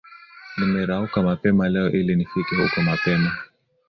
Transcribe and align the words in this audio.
Nimerauka 0.57 1.21
mapema 1.21 1.69
leo 1.69 1.91
ili 1.91 2.15
nifike 2.15 2.55
huko 2.55 2.81
mapema 2.81 3.37